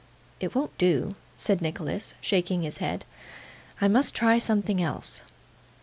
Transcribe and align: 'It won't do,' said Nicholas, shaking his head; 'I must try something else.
'It 0.39 0.55
won't 0.55 0.75
do,' 0.79 1.13
said 1.35 1.61
Nicholas, 1.61 2.15
shaking 2.21 2.63
his 2.63 2.79
head; 2.79 3.05
'I 3.79 3.89
must 3.89 4.15
try 4.15 4.39
something 4.39 4.81
else. 4.81 5.21